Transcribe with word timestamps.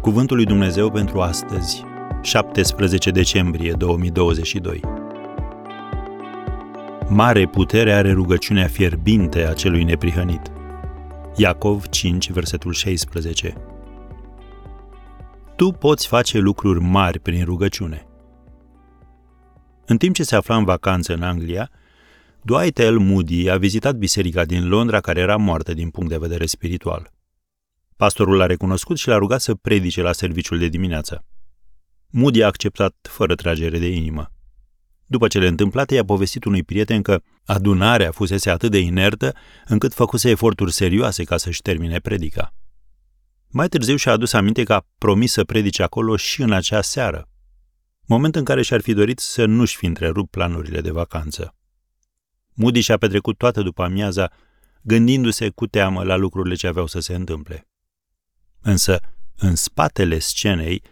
Cuvântul 0.00 0.36
lui 0.36 0.44
Dumnezeu 0.44 0.90
pentru 0.90 1.20
astăzi, 1.20 1.84
17 2.22 3.10
decembrie 3.10 3.72
2022. 3.72 4.80
Mare 7.08 7.46
putere 7.46 7.92
are 7.92 8.12
rugăciunea 8.12 8.66
fierbinte 8.66 9.46
a 9.46 9.52
celui 9.52 9.84
neprihănit. 9.84 10.40
Iacov 11.36 11.86
5, 11.86 12.30
versetul 12.30 12.72
16. 12.72 13.54
Tu 15.56 15.70
poți 15.70 16.06
face 16.06 16.38
lucruri 16.38 16.80
mari 16.80 17.18
prin 17.18 17.44
rugăciune. 17.44 18.06
În 19.86 19.96
timp 19.96 20.14
ce 20.14 20.22
se 20.22 20.36
afla 20.36 20.56
în 20.56 20.64
vacanță 20.64 21.14
în 21.14 21.22
Anglia, 21.22 21.70
Dwight 22.42 22.78
L. 22.78 22.96
Moody 22.98 23.50
a 23.50 23.56
vizitat 23.56 23.96
biserica 23.96 24.44
din 24.44 24.68
Londra 24.68 25.00
care 25.00 25.20
era 25.20 25.36
moartă 25.36 25.74
din 25.74 25.90
punct 25.90 26.10
de 26.10 26.18
vedere 26.18 26.46
spiritual. 26.46 27.10
Pastorul 28.00 28.36
l-a 28.36 28.46
recunoscut 28.46 28.98
și 28.98 29.08
l-a 29.08 29.16
rugat 29.16 29.40
să 29.40 29.54
predice 29.54 30.02
la 30.02 30.12
serviciul 30.12 30.58
de 30.58 30.68
dimineață. 30.68 31.24
Moody 32.10 32.42
a 32.42 32.46
acceptat 32.46 32.94
fără 33.02 33.34
tragere 33.34 33.78
de 33.78 33.86
inimă. 33.86 34.32
După 35.06 35.28
cele 35.28 35.46
întâmplate, 35.46 35.94
i-a 35.94 36.04
povestit 36.04 36.44
unui 36.44 36.62
prieten 36.62 37.02
că 37.02 37.20
adunarea 37.44 38.10
fusese 38.10 38.50
atât 38.50 38.70
de 38.70 38.78
inertă 38.78 39.34
încât 39.66 39.94
făcuse 39.94 40.30
eforturi 40.30 40.72
serioase 40.72 41.24
ca 41.24 41.36
să-și 41.36 41.62
termine 41.62 41.98
predica. 41.98 42.54
Mai 43.48 43.68
târziu 43.68 43.96
și-a 43.96 44.12
adus 44.12 44.32
aminte 44.32 44.62
că 44.62 44.72
a 44.72 44.86
promis 44.98 45.32
să 45.32 45.44
predice 45.44 45.82
acolo 45.82 46.16
și 46.16 46.42
în 46.42 46.52
acea 46.52 46.82
seară, 46.82 47.28
moment 48.06 48.36
în 48.36 48.44
care 48.44 48.62
și-ar 48.62 48.80
fi 48.80 48.92
dorit 48.92 49.18
să 49.18 49.44
nu-și 49.44 49.76
fi 49.76 49.86
întrerupt 49.86 50.30
planurile 50.30 50.80
de 50.80 50.90
vacanță. 50.90 51.56
Moody 52.54 52.80
și-a 52.80 52.96
petrecut 52.96 53.38
toată 53.38 53.62
după 53.62 53.82
amiaza 53.82 54.30
gândindu-se 54.82 55.48
cu 55.48 55.66
teamă 55.66 56.02
la 56.02 56.16
lucrurile 56.16 56.54
ce 56.54 56.66
aveau 56.66 56.86
să 56.86 57.00
se 57.00 57.14
întâmple. 57.14 57.64
Însă, 58.60 59.00
în 59.36 59.54
spatele 59.54 60.18
scenei, 60.18 60.82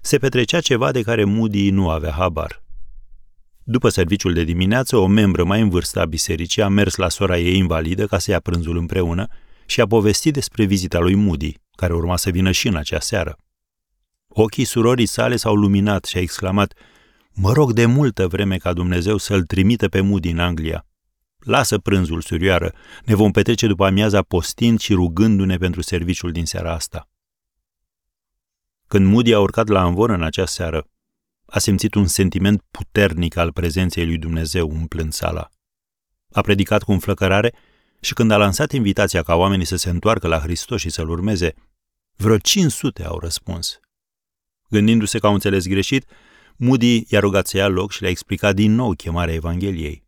se 0.00 0.18
petrecea 0.18 0.60
ceva 0.60 0.92
de 0.92 1.02
care 1.02 1.24
Moody 1.24 1.70
nu 1.70 1.88
avea 1.88 2.10
habar. 2.10 2.62
După 3.64 3.88
serviciul 3.88 4.32
de 4.32 4.44
dimineață, 4.44 4.96
o 4.96 5.06
membră 5.06 5.44
mai 5.44 5.60
în 5.60 5.68
vârstă 5.68 6.00
a 6.00 6.04
bisericii 6.04 6.62
a 6.62 6.68
mers 6.68 6.94
la 6.94 7.08
sora 7.08 7.38
ei 7.38 7.56
invalidă 7.56 8.06
ca 8.06 8.18
să 8.18 8.30
ia 8.30 8.40
prânzul 8.40 8.76
împreună 8.76 9.26
și 9.66 9.80
a 9.80 9.86
povestit 9.86 10.32
despre 10.32 10.64
vizita 10.64 10.98
lui 10.98 11.14
Moody, 11.14 11.56
care 11.76 11.94
urma 11.94 12.16
să 12.16 12.30
vină 12.30 12.50
și 12.50 12.68
în 12.68 12.76
acea 12.76 13.00
seară. 13.00 13.36
Ochii 14.28 14.64
surorii 14.64 15.06
sale 15.06 15.36
s-au 15.36 15.54
luminat 15.54 16.04
și 16.04 16.16
a 16.16 16.20
exclamat, 16.20 16.74
Mă 17.34 17.52
rog 17.52 17.72
de 17.72 17.86
multă 17.86 18.26
vreme 18.26 18.56
ca 18.56 18.72
Dumnezeu 18.72 19.16
să-l 19.16 19.42
trimită 19.42 19.88
pe 19.88 20.00
Moody 20.00 20.30
în 20.30 20.38
Anglia. 20.38 20.86
Lasă 21.44 21.78
prânzul, 21.78 22.20
surioară, 22.20 22.74
ne 23.04 23.14
vom 23.14 23.30
petrece 23.30 23.66
după 23.66 23.86
amiaza 23.86 24.22
postind 24.22 24.80
și 24.80 24.92
rugându-ne 24.92 25.56
pentru 25.56 25.80
serviciul 25.80 26.32
din 26.32 26.46
seara 26.46 26.72
asta. 26.72 27.08
Când 28.86 29.06
Moody 29.06 29.32
a 29.32 29.40
urcat 29.40 29.68
la 29.68 29.80
anvor 29.80 30.10
în 30.10 30.22
acea 30.22 30.46
seară, 30.46 30.88
a 31.46 31.58
simțit 31.58 31.94
un 31.94 32.06
sentiment 32.06 32.64
puternic 32.70 33.36
al 33.36 33.52
prezenței 33.52 34.06
lui 34.06 34.18
Dumnezeu 34.18 34.68
umplând 34.68 35.12
sala. 35.12 35.48
A 36.32 36.40
predicat 36.40 36.82
cu 36.82 36.92
înflăcărare 36.92 37.54
și 38.00 38.12
când 38.12 38.30
a 38.30 38.36
lansat 38.36 38.72
invitația 38.72 39.22
ca 39.22 39.34
oamenii 39.34 39.66
să 39.66 39.76
se 39.76 39.90
întoarcă 39.90 40.26
la 40.26 40.38
Hristos 40.38 40.80
și 40.80 40.90
să-L 40.90 41.08
urmeze, 41.08 41.54
vreo 42.16 42.38
500 42.38 43.04
au 43.04 43.18
răspuns. 43.18 43.80
Gândindu-se 44.68 45.18
că 45.18 45.26
au 45.26 45.32
înțeles 45.32 45.66
greșit, 45.66 46.04
Moody 46.56 47.04
i-a 47.08 47.20
rugat 47.20 47.46
să 47.46 47.56
ia 47.56 47.68
loc 47.68 47.92
și 47.92 48.00
le-a 48.00 48.10
explicat 48.10 48.54
din 48.54 48.74
nou 48.74 48.92
chemarea 48.92 49.34
Evangheliei. 49.34 50.04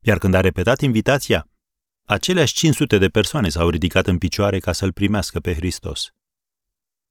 Iar 0.00 0.18
când 0.18 0.34
a 0.34 0.40
repetat 0.40 0.80
invitația, 0.80 1.48
aceleași 2.04 2.54
500 2.54 2.98
de 2.98 3.08
persoane 3.08 3.48
s-au 3.48 3.68
ridicat 3.68 4.06
în 4.06 4.18
picioare 4.18 4.58
ca 4.58 4.72
să-L 4.72 4.92
primească 4.92 5.40
pe 5.40 5.54
Hristos. 5.54 6.12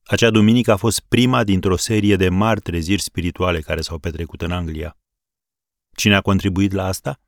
Acea 0.04 0.30
duminică 0.30 0.72
a 0.72 0.76
fost 0.76 1.00
prima 1.00 1.44
dintr-o 1.44 1.78
serie 1.78 2.16
de 2.16 2.30
mari 2.30 2.60
treziri 2.60 3.02
spirituale 3.02 3.60
care 3.60 3.82
s-au 3.82 3.98
petrecut 3.98 4.42
în 4.42 4.52
Anglia. 4.52 4.98
Cine 5.96 6.16
a 6.16 6.22
contribuit 6.22 6.72
la 6.72 6.86
asta? 6.86 7.20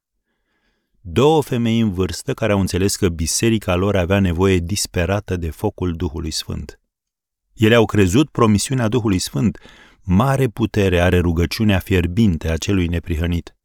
Două 1.01 1.41
femei 1.41 1.79
în 1.79 1.93
vârstă 1.93 2.33
care 2.33 2.51
au 2.51 2.59
înțeles 2.59 2.95
că 2.95 3.09
biserica 3.09 3.75
lor 3.75 3.95
avea 3.95 4.19
nevoie 4.19 4.57
disperată 4.57 5.35
de 5.35 5.49
focul 5.49 5.93
Duhului 5.93 6.31
Sfânt. 6.31 6.79
Ele 7.53 7.75
au 7.75 7.85
crezut 7.85 8.29
promisiunea 8.29 8.87
Duhului 8.87 9.19
Sfânt, 9.19 9.59
mare 10.03 10.47
putere 10.47 10.99
are 10.99 11.19
rugăciunea 11.19 11.79
fierbinte 11.79 12.49
a 12.49 12.57
celui 12.57 12.87
neprihănit. 12.87 13.55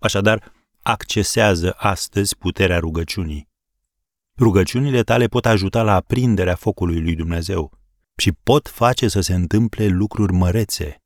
Așadar, 0.00 0.52
accesează 0.82 1.74
astăzi 1.76 2.36
puterea 2.36 2.78
rugăciunii. 2.78 3.48
Rugăciunile 4.38 5.02
tale 5.02 5.26
pot 5.26 5.46
ajuta 5.46 5.82
la 5.82 5.94
aprinderea 5.94 6.54
focului 6.54 7.00
lui 7.00 7.14
Dumnezeu 7.14 7.70
și 8.16 8.32
pot 8.42 8.68
face 8.68 9.08
să 9.08 9.20
se 9.20 9.34
întâmple 9.34 9.86
lucruri 9.86 10.32
mărețe. 10.32 11.02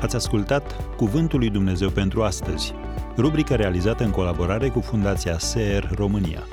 Ați 0.00 0.16
ascultat 0.16 0.96
Cuvântul 0.96 1.38
lui 1.38 1.50
Dumnezeu 1.50 1.90
pentru 1.90 2.22
astăzi, 2.22 2.74
rubrica 3.16 3.54
realizată 3.56 4.04
în 4.04 4.10
colaborare 4.10 4.68
cu 4.68 4.80
Fundația 4.80 5.38
SER 5.38 5.90
România. 5.94 6.46